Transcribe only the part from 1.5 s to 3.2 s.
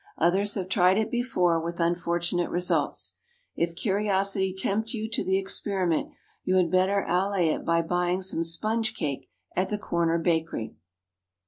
with unfortunate results.